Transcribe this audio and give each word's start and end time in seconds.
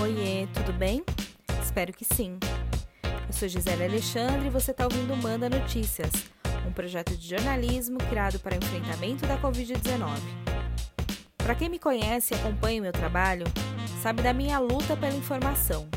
Oiê, 0.00 0.46
tudo 0.54 0.72
bem? 0.72 1.02
Espero 1.60 1.92
que 1.92 2.04
sim. 2.04 2.38
Eu 3.26 3.32
sou 3.32 3.48
Gisele 3.48 3.84
Alexandre 3.84 4.46
e 4.46 4.50
você 4.50 4.70
está 4.70 4.84
ouvindo 4.84 5.16
Manda 5.16 5.50
Notícias, 5.50 6.12
um 6.64 6.72
projeto 6.72 7.16
de 7.16 7.28
jornalismo 7.28 7.98
criado 8.08 8.38
para 8.38 8.56
enfrentamento 8.56 9.26
da 9.26 9.36
Covid-19. 9.40 10.20
Para 11.36 11.56
quem 11.56 11.68
me 11.68 11.80
conhece 11.80 12.32
e 12.32 12.36
acompanha 12.36 12.80
o 12.80 12.84
meu 12.84 12.92
trabalho, 12.92 13.44
sabe 14.00 14.22
da 14.22 14.32
minha 14.32 14.60
luta 14.60 14.96
pela 14.96 15.16
informação. 15.16 15.88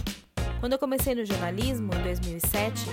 Quando 0.59 0.73
eu 0.73 0.79
comecei 0.79 1.13
no 1.13 1.23
jornalismo, 1.23 1.93
em 1.93 2.01
2007, 2.01 2.87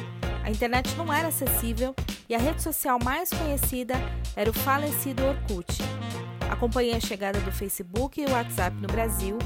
a 0.45 0.51
internet 0.51 0.95
não 0.95 1.11
era 1.11 1.29
acessível 1.29 1.95
e 2.29 2.35
a 2.35 2.39
rede 2.39 2.63
social 2.63 2.99
mais 3.03 3.31
conhecida 3.31 3.95
era 4.37 4.51
o 4.51 4.53
falecido 4.53 5.25
Orkut. 5.25 5.79
Acompanhei 6.51 6.95
a 6.95 7.01
chegada 7.01 7.41
do 7.41 7.51
Facebook 7.51 8.21
e 8.21 8.27
WhatsApp 8.27 8.77
no 8.77 8.89
Brasil 8.89 9.39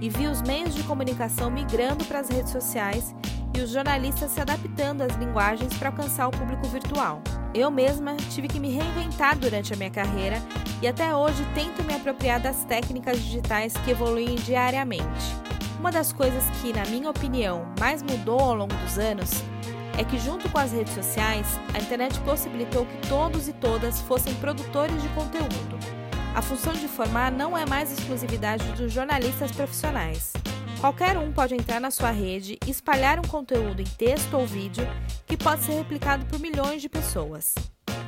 e 0.00 0.08
vi 0.08 0.26
os 0.26 0.42
meios 0.42 0.74
de 0.74 0.82
comunicação 0.82 1.50
migrando 1.50 2.04
para 2.04 2.20
as 2.20 2.28
redes 2.28 2.50
sociais 2.50 3.14
e 3.56 3.60
os 3.60 3.70
jornalistas 3.70 4.30
se 4.30 4.40
adaptando 4.40 5.02
às 5.02 5.14
linguagens 5.16 5.74
para 5.74 5.88
alcançar 5.88 6.28
o 6.28 6.30
público 6.30 6.66
virtual. 6.68 7.22
Eu 7.54 7.70
mesma 7.70 8.16
tive 8.30 8.48
que 8.48 8.60
me 8.60 8.70
reinventar 8.70 9.36
durante 9.36 9.72
a 9.72 9.76
minha 9.76 9.90
carreira 9.90 10.40
e 10.80 10.88
até 10.88 11.14
hoje 11.14 11.44
tento 11.54 11.82
me 11.84 11.94
apropriar 11.94 12.40
das 12.40 12.64
técnicas 12.64 13.20
digitais 13.20 13.74
que 13.84 13.90
evoluem 13.90 14.36
diariamente. 14.36 15.34
Uma 15.78 15.90
das 15.90 16.12
coisas 16.12 16.44
que, 16.60 16.72
na 16.72 16.84
minha 16.86 17.10
opinião, 17.10 17.66
mais 17.78 18.02
mudou 18.02 18.38
ao 18.38 18.54
longo 18.54 18.74
dos 18.76 18.98
anos 18.98 19.42
é 19.98 20.04
que, 20.04 20.18
junto 20.18 20.48
com 20.48 20.58
as 20.58 20.72
redes 20.72 20.94
sociais, 20.94 21.46
a 21.74 21.78
internet 21.78 22.18
possibilitou 22.20 22.86
que 22.86 23.08
todos 23.08 23.48
e 23.48 23.52
todas 23.52 24.00
fossem 24.02 24.34
produtores 24.36 25.00
de 25.02 25.08
conteúdo. 25.10 25.99
A 26.34 26.40
função 26.40 26.72
de 26.72 26.84
informar 26.84 27.32
não 27.32 27.58
é 27.58 27.66
mais 27.66 27.90
exclusividade 27.90 28.64
dos 28.72 28.92
jornalistas 28.92 29.50
profissionais. 29.50 30.32
Qualquer 30.80 31.18
um 31.18 31.32
pode 31.32 31.54
entrar 31.54 31.80
na 31.80 31.90
sua 31.90 32.10
rede 32.10 32.56
e 32.64 32.70
espalhar 32.70 33.18
um 33.18 33.28
conteúdo 33.28 33.82
em 33.82 33.86
texto 33.86 34.34
ou 34.34 34.46
vídeo 34.46 34.86
que 35.26 35.36
pode 35.36 35.62
ser 35.62 35.72
replicado 35.72 36.24
por 36.26 36.38
milhões 36.38 36.80
de 36.80 36.88
pessoas. 36.88 37.54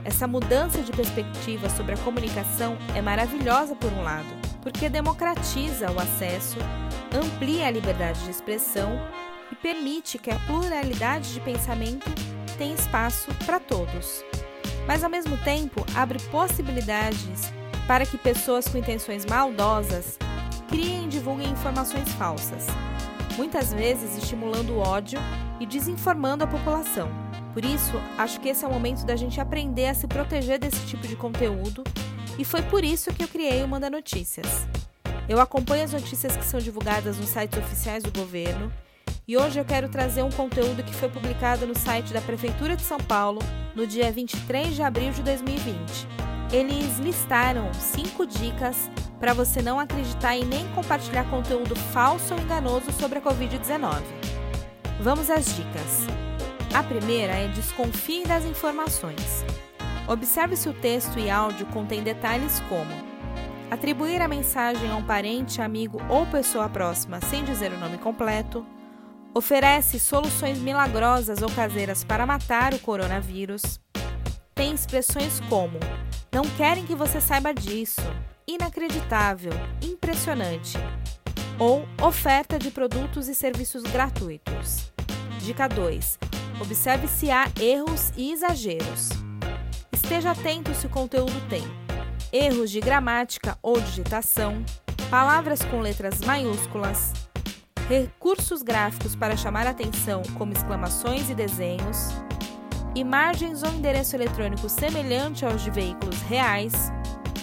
Essa 0.05 0.27
mudança 0.27 0.81
de 0.83 0.93
perspectiva 0.93 1.69
sobre 1.69 1.95
a 1.95 1.99
comunicação 1.99 2.79
é 2.95 3.03
maravilhosa 3.03 3.75
por 3.75 3.93
um 3.93 4.03
lado, 4.03 4.29
porque 4.63 4.89
democratiza 4.89 5.91
o 5.91 6.01
acesso, 6.01 6.59
amplia 7.13 7.67
a 7.67 7.71
liberdade 7.71 8.23
de 8.25 8.31
expressão 8.31 8.99
e 9.51 9.57
permite 9.57 10.17
que 10.17 10.31
a 10.31 10.39
pluralidade 10.47 11.35
de 11.35 11.41
pensamento 11.41 12.11
tenha 12.57 12.75
espaço 12.75 13.29
para 13.45 13.59
todos. 13.59 14.25
Mas 14.87 15.05
ao 15.05 15.11
mesmo 15.11 15.37
tempo 15.39 15.85
abre 15.95 16.19
possibilidades 16.31 17.53
para 17.87 18.07
que 18.07 18.17
pessoas 18.17 18.69
com 18.69 18.79
intenções 18.79 19.25
maldosas 19.25 20.19
criem 20.69 21.05
e 21.05 21.09
divulguem 21.09 21.51
informações 21.51 22.09
falsas, 22.13 22.67
muitas 23.37 23.73
vezes 23.73 24.17
estimulando 24.17 24.71
o 24.71 24.79
ódio 24.79 25.19
e 25.61 25.67
desinformando 25.67 26.45
a 26.45 26.47
população. 26.47 27.11
Por 27.53 27.65
isso, 27.65 27.93
acho 28.17 28.41
que 28.41 28.49
esse 28.49 28.65
é 28.65 28.69
o 28.69 28.73
momento 28.73 29.05
da 29.05 29.15
gente 29.15 29.39
aprender 29.39 29.89
a 29.89 29.95
se 29.95 30.07
proteger 30.07 30.59
desse 30.59 30.87
tipo 30.87 31.07
de 31.07 31.15
conteúdo 31.15 31.85
e 32.39 32.45
foi 32.45 32.63
por 32.63 32.83
isso 32.83 33.13
que 33.13 33.23
eu 33.23 33.29
criei 33.29 33.63
o 33.63 33.69
Manda 33.69 33.91
Notícias. 33.91 34.67
Eu 35.29 35.41
acompanho 35.41 35.85
as 35.85 35.93
notícias 35.93 36.37
que 36.37 36.45
são 36.45 36.59
divulgadas 36.59 37.19
nos 37.19 37.29
sites 37.29 37.59
oficiais 37.59 38.03
do 38.03 38.11
governo 38.11 38.73
e 39.29 39.37
hoje 39.37 39.61
eu 39.61 39.65
quero 39.65 39.89
trazer 39.89 40.23
um 40.23 40.31
conteúdo 40.31 40.83
que 40.83 40.95
foi 40.95 41.11
publicado 41.11 41.67
no 41.67 41.79
site 41.79 42.13
da 42.13 42.21
Prefeitura 42.23 42.75
de 42.75 42.83
São 42.83 42.99
Paulo 42.99 43.41
no 43.75 43.87
dia 43.87 44.11
23 44.11 44.75
de 44.75 44.83
abril 44.83 45.13
de 45.13 45.23
2020 45.23 46.22
eles 46.53 46.99
listaram 46.99 47.73
cinco 47.73 48.27
dicas 48.27 48.91
para 49.19 49.33
você 49.33 49.63
não 49.63 49.81
acreditar 49.81 50.37
e 50.37 50.45
nem 50.45 50.69
compartilhar 50.75 51.25
conteúdo 51.31 51.75
falso 51.75 52.35
ou 52.35 52.41
enganoso 52.41 52.93
sobre 52.93 53.19
a 53.19 53.23
Covid-19. 53.23 54.03
Vamos 55.01 55.31
às 55.31 55.47
dicas. 55.57 56.07
A 56.75 56.83
primeira 56.83 57.33
é 57.33 57.49
desconfie 57.49 58.25
das 58.25 58.45
informações. 58.45 59.45
Observe 60.07 60.57
se 60.57 60.69
o 60.69 60.75
texto 60.75 61.19
e 61.19 61.31
áudio 61.31 61.65
contém 61.67 62.03
detalhes 62.03 62.61
como 62.69 63.13
atribuir 63.71 64.21
a 64.21 64.29
mensagem 64.29 64.91
a 64.91 64.97
um 64.97 65.03
parente, 65.03 65.63
amigo 65.63 65.99
ou 66.11 66.27
pessoa 66.27 66.69
próxima 66.69 67.21
sem 67.23 67.45
dizer 67.45 67.73
o 67.73 67.79
nome 67.79 67.97
completo, 67.97 68.67
oferece 69.33 69.99
soluções 69.99 70.59
milagrosas 70.59 71.41
ou 71.41 71.51
caseiras 71.51 72.05
para 72.05 72.27
matar 72.27 72.75
o 72.75 72.79
coronavírus, 72.79 73.81
tem 74.55 74.75
expressões 74.75 75.41
como 75.49 75.79
não 76.33 76.43
querem 76.57 76.87
que 76.87 76.95
você 76.95 77.21
saiba 77.21 77.53
disso, 77.53 78.01
inacreditável, 78.49 79.53
impressionante 79.83 80.79
ou 81.59 81.87
oferta 82.01 82.59
de 82.59 82.71
produtos 82.71 83.29
e 83.29 83.35
serviços 83.35 83.83
gratuitos. 83.83 84.91
Dica 85.41 85.69
2. 85.69 86.19
Observe 86.61 87.07
se 87.07 87.31
há 87.31 87.51
erros 87.61 88.13
e 88.17 88.33
exageros. 88.33 89.11
Esteja 89.93 90.31
atento 90.31 90.75
se 90.75 90.87
o 90.87 90.91
conteúdo 90.91 91.41
tem 91.49 91.63
erros 92.33 92.71
de 92.71 92.81
gramática 92.81 93.59
ou 93.63 93.79
digitação, 93.79 94.65
palavras 95.11 95.63
com 95.63 95.81
letras 95.81 96.21
maiúsculas, 96.21 97.13
recursos 97.89 98.63
gráficos 98.63 99.15
para 99.15 99.37
chamar 99.37 99.67
atenção, 99.67 100.23
como 100.39 100.53
exclamações 100.53 101.29
e 101.29 101.35
desenhos, 101.35 102.09
imagens 102.95 103.63
ou 103.63 103.71
endereço 103.71 104.17
eletrônico 104.17 104.69
semelhante 104.69 105.45
aos 105.45 105.63
de 105.63 105.71
veículos 105.71 106.21
reais, 106.23 106.93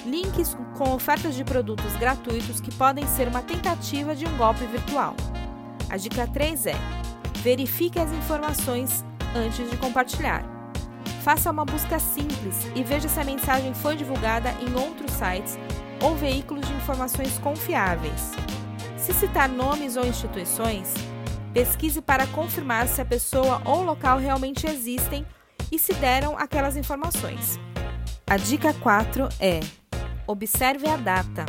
links 0.06 0.56
com 0.78 0.94
ofertas 0.94 1.36
de 1.36 1.44
produtos 1.44 1.96
gratuitos 1.98 2.62
que 2.62 2.74
podem 2.76 3.06
ser 3.08 3.28
uma 3.28 3.42
tentativa 3.42 4.16
de 4.16 4.26
um 4.26 4.38
golpe 4.38 4.66
virtual. 4.66 5.16
A 5.90 5.98
dica 5.98 6.28
3 6.28 6.68
é: 6.68 6.76
verifique 7.38 8.00
as 8.00 8.12
informações 8.12 9.04
antes 9.36 9.70
de 9.70 9.78
compartilhar. 9.78 10.44
Faça 11.24 11.52
uma 11.52 11.66
busca 11.66 12.00
simples 12.00 12.68
e 12.76 12.84
veja 12.84 13.10
se 13.10 13.20
a 13.20 13.26
mensagem 13.26 13.74
foi 13.74 13.96
divulgada 13.96 14.52
em 14.62 14.74
outros 14.80 15.12
sites 15.12 15.58
ou 16.02 16.16
veículos 16.16 16.66
de 16.66 16.74
informações 16.74 17.38
confiáveis. 17.40 18.31
Se 18.98 19.14
citar 19.14 19.50
nomes 19.50 19.98
ou 19.98 20.06
instituições, 20.06 20.94
pesquise 21.54 22.02
para 22.02 22.26
confirmar 22.28 22.88
se 22.88 23.02
a 23.02 23.06
pessoa 23.06 23.62
ou 23.66 23.84
local 23.84 24.18
realmente 24.18 24.66
existem 24.68 25.26
e 25.72 25.80
se 25.80 25.94
deram 25.94 26.38
aquelas 26.38 26.75
informações. 26.75 27.59
A 28.28 28.38
dica 28.38 28.74
4 28.74 29.30
é: 29.40 29.59
observe 30.28 30.88
a 30.88 30.97
data. 30.97 31.46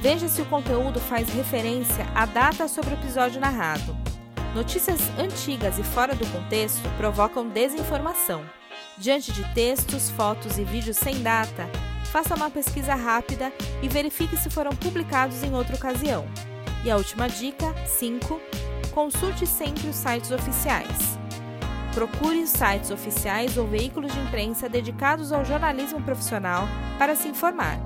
Veja 0.00 0.28
se 0.28 0.42
o 0.42 0.46
conteúdo 0.46 1.00
faz 1.00 1.28
referência 1.28 2.06
à 2.14 2.26
data 2.26 2.68
sobre 2.68 2.94
o 2.94 2.98
episódio 2.98 3.40
narrado. 3.40 3.96
Notícias 4.54 5.00
antigas 5.18 5.78
e 5.78 5.82
fora 5.82 6.14
do 6.14 6.26
contexto 6.26 6.88
provocam 6.96 7.48
desinformação. 7.48 8.44
Diante 8.96 9.32
de 9.32 9.42
textos, 9.54 10.10
fotos 10.10 10.58
e 10.58 10.64
vídeos 10.64 10.96
sem 10.96 11.22
data, 11.22 11.68
faça 12.12 12.34
uma 12.34 12.48
pesquisa 12.48 12.94
rápida 12.94 13.52
e 13.82 13.88
verifique 13.88 14.36
se 14.36 14.48
foram 14.48 14.70
publicados 14.76 15.42
em 15.42 15.52
outra 15.52 15.74
ocasião. 15.74 16.24
E 16.84 16.90
a 16.90 16.96
última 16.96 17.28
dica, 17.28 17.74
5. 17.86 18.40
Consulte 18.92 19.46
sempre 19.46 19.88
os 19.88 19.96
sites 19.96 20.30
oficiais. 20.30 21.23
Procure 21.94 22.44
sites 22.44 22.90
oficiais 22.90 23.56
ou 23.56 23.68
veículos 23.68 24.12
de 24.12 24.18
imprensa 24.18 24.68
dedicados 24.68 25.30
ao 25.30 25.44
jornalismo 25.44 26.02
profissional 26.02 26.66
para 26.98 27.14
se 27.14 27.28
informar. 27.28 27.78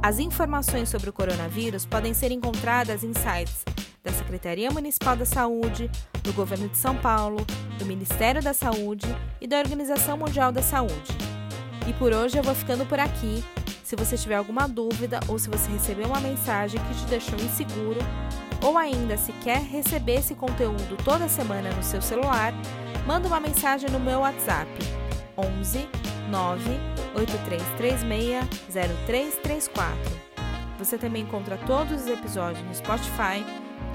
As 0.00 0.20
informações 0.20 0.88
sobre 0.88 1.10
o 1.10 1.12
coronavírus 1.12 1.84
podem 1.84 2.14
ser 2.14 2.30
encontradas 2.30 3.02
em 3.02 3.12
sites 3.12 3.64
da 4.04 4.12
Secretaria 4.12 4.70
Municipal 4.70 5.16
da 5.16 5.24
Saúde, 5.24 5.90
do 6.22 6.32
Governo 6.32 6.68
de 6.68 6.78
São 6.78 6.96
Paulo, 6.96 7.44
do 7.80 7.84
Ministério 7.84 8.40
da 8.40 8.54
Saúde 8.54 9.06
e 9.40 9.48
da 9.48 9.58
Organização 9.58 10.16
Mundial 10.16 10.52
da 10.52 10.62
Saúde. 10.62 11.18
E 11.88 11.92
por 11.94 12.12
hoje 12.12 12.38
eu 12.38 12.44
vou 12.44 12.54
ficando 12.54 12.86
por 12.86 13.00
aqui. 13.00 13.42
Se 13.82 13.96
você 13.96 14.16
tiver 14.16 14.36
alguma 14.36 14.68
dúvida 14.68 15.18
ou 15.26 15.36
se 15.36 15.50
você 15.50 15.68
recebeu 15.72 16.06
uma 16.06 16.20
mensagem 16.20 16.80
que 16.80 16.94
te 16.94 17.06
deixou 17.06 17.38
inseguro, 17.40 17.98
ou 18.62 18.76
ainda 18.76 19.16
se 19.16 19.32
quer 19.32 19.60
receber 19.62 20.16
esse 20.16 20.34
conteúdo 20.34 20.96
toda 21.04 21.28
semana 21.28 21.70
no 21.70 21.82
seu 21.82 22.02
celular, 22.02 22.52
manda 23.08 23.26
uma 23.26 23.40
mensagem 23.40 23.88
no 23.88 23.98
meu 23.98 24.20
WhatsApp 24.20 24.70
11 25.34 25.88
9 26.28 26.62
8336 27.16 28.46
0334. 29.06 29.96
Você 30.78 30.98
também 30.98 31.22
encontra 31.22 31.56
todos 31.66 32.02
os 32.02 32.06
episódios 32.06 32.62
no 32.66 32.74
Spotify, 32.74 33.42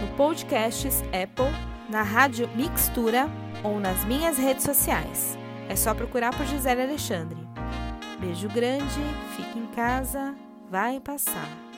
no 0.02 0.08
Podcasts 0.18 1.04
Apple, 1.10 1.46
na 1.92 2.02
Rádio 2.02 2.50
Mixtura 2.56 3.30
ou 3.64 3.80
nas 3.80 4.04
minhas 4.04 4.36
redes 4.40 4.64
sociais. 4.64 5.38
É 5.70 5.76
só 5.76 5.94
procurar 5.94 6.36
por 6.36 6.48
Gisele 6.48 6.82
Alexandre. 6.82 7.38
Beijo 8.20 8.50
grande, 8.50 9.00
fique 9.36 9.60
em 9.60 9.68
casa, 9.68 10.34
vai 10.72 11.00
passar. 11.00 11.73